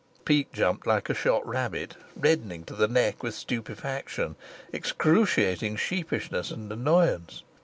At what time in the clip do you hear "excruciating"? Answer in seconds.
4.73-5.75